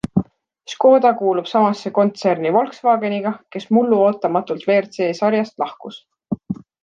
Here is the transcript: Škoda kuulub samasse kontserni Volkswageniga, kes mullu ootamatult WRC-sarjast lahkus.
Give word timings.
Škoda 0.71 1.09
kuulub 1.19 1.49
samasse 1.49 1.91
kontserni 1.97 2.53
Volkswageniga, 2.55 3.33
kes 3.57 3.69
mullu 3.79 4.01
ootamatult 4.07 4.67
WRC-sarjast 4.71 5.65
lahkus. 5.65 6.01